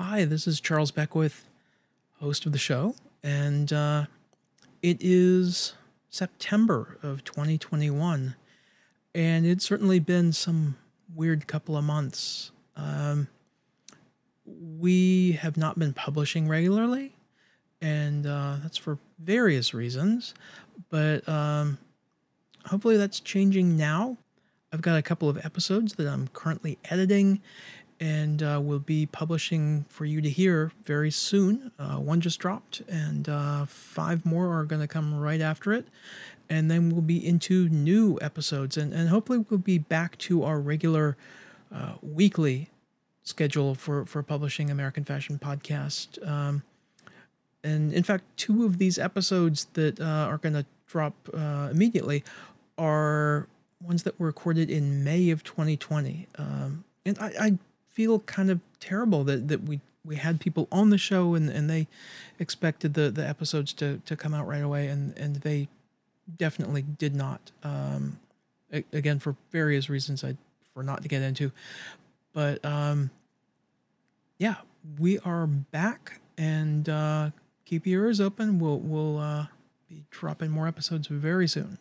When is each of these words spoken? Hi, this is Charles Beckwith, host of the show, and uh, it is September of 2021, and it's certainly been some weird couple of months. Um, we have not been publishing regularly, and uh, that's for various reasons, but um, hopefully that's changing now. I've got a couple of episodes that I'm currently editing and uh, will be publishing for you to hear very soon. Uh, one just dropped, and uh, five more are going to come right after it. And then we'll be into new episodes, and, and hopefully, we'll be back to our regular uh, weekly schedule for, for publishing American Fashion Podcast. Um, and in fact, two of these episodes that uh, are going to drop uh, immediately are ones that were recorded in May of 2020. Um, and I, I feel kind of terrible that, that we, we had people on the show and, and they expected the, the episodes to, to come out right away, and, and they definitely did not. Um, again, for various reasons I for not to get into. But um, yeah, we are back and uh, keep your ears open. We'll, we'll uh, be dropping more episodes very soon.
Hi, 0.00 0.24
this 0.24 0.46
is 0.46 0.60
Charles 0.60 0.92
Beckwith, 0.92 1.44
host 2.20 2.46
of 2.46 2.52
the 2.52 2.58
show, 2.58 2.94
and 3.24 3.72
uh, 3.72 4.04
it 4.80 4.98
is 5.00 5.74
September 6.08 6.98
of 7.02 7.24
2021, 7.24 8.36
and 9.12 9.44
it's 9.44 9.64
certainly 9.64 9.98
been 9.98 10.32
some 10.32 10.76
weird 11.12 11.48
couple 11.48 11.76
of 11.76 11.82
months. 11.82 12.52
Um, 12.76 13.26
we 14.46 15.32
have 15.32 15.56
not 15.56 15.80
been 15.80 15.94
publishing 15.94 16.46
regularly, 16.46 17.16
and 17.82 18.24
uh, 18.24 18.58
that's 18.62 18.76
for 18.76 19.00
various 19.18 19.74
reasons, 19.74 20.32
but 20.90 21.28
um, 21.28 21.76
hopefully 22.66 22.98
that's 22.98 23.18
changing 23.18 23.76
now. 23.76 24.16
I've 24.72 24.82
got 24.82 24.96
a 24.96 25.02
couple 25.02 25.28
of 25.28 25.44
episodes 25.44 25.94
that 25.94 26.06
I'm 26.06 26.28
currently 26.28 26.78
editing 26.84 27.40
and 28.00 28.42
uh, 28.42 28.60
will 28.62 28.78
be 28.78 29.06
publishing 29.06 29.84
for 29.88 30.04
you 30.04 30.20
to 30.20 30.30
hear 30.30 30.72
very 30.84 31.10
soon. 31.10 31.72
Uh, 31.78 31.96
one 31.96 32.20
just 32.20 32.38
dropped, 32.38 32.82
and 32.88 33.28
uh, 33.28 33.64
five 33.66 34.24
more 34.24 34.58
are 34.58 34.64
going 34.64 34.80
to 34.80 34.88
come 34.88 35.18
right 35.18 35.40
after 35.40 35.72
it. 35.72 35.86
And 36.48 36.70
then 36.70 36.90
we'll 36.90 37.02
be 37.02 37.24
into 37.24 37.68
new 37.68 38.18
episodes, 38.22 38.76
and, 38.76 38.92
and 38.92 39.08
hopefully, 39.08 39.44
we'll 39.50 39.58
be 39.58 39.78
back 39.78 40.16
to 40.18 40.44
our 40.44 40.58
regular 40.58 41.16
uh, 41.74 41.94
weekly 42.00 42.70
schedule 43.22 43.74
for, 43.74 44.06
for 44.06 44.22
publishing 44.22 44.70
American 44.70 45.04
Fashion 45.04 45.38
Podcast. 45.38 46.26
Um, 46.26 46.62
and 47.62 47.92
in 47.92 48.02
fact, 48.02 48.24
two 48.36 48.64
of 48.64 48.78
these 48.78 48.98
episodes 48.98 49.66
that 49.74 50.00
uh, 50.00 50.04
are 50.04 50.38
going 50.38 50.54
to 50.54 50.64
drop 50.86 51.14
uh, 51.34 51.68
immediately 51.70 52.24
are 52.78 53.48
ones 53.82 54.04
that 54.04 54.18
were 54.18 54.26
recorded 54.26 54.70
in 54.70 55.04
May 55.04 55.30
of 55.30 55.44
2020. 55.44 56.26
Um, 56.38 56.84
and 57.04 57.18
I, 57.18 57.32
I 57.40 57.58
feel 57.98 58.20
kind 58.20 58.48
of 58.48 58.60
terrible 58.78 59.24
that, 59.24 59.48
that 59.48 59.64
we, 59.64 59.80
we 60.04 60.14
had 60.14 60.38
people 60.38 60.68
on 60.70 60.90
the 60.90 60.96
show 60.96 61.34
and, 61.34 61.50
and 61.50 61.68
they 61.68 61.88
expected 62.38 62.94
the, 62.94 63.10
the 63.10 63.26
episodes 63.26 63.72
to, 63.72 64.00
to 64.06 64.14
come 64.14 64.32
out 64.32 64.46
right 64.46 64.62
away, 64.62 64.86
and, 64.86 65.18
and 65.18 65.34
they 65.34 65.66
definitely 66.36 66.82
did 66.82 67.12
not. 67.12 67.50
Um, 67.64 68.20
again, 68.92 69.18
for 69.18 69.34
various 69.50 69.90
reasons 69.90 70.22
I 70.22 70.36
for 70.72 70.84
not 70.84 71.02
to 71.02 71.08
get 71.08 71.22
into. 71.22 71.50
But 72.32 72.64
um, 72.64 73.10
yeah, 74.38 74.58
we 75.00 75.18
are 75.18 75.48
back 75.48 76.20
and 76.36 76.88
uh, 76.88 77.30
keep 77.64 77.84
your 77.84 78.04
ears 78.04 78.20
open. 78.20 78.60
We'll, 78.60 78.78
we'll 78.78 79.18
uh, 79.18 79.46
be 79.88 80.04
dropping 80.12 80.52
more 80.52 80.68
episodes 80.68 81.08
very 81.08 81.48
soon. 81.48 81.78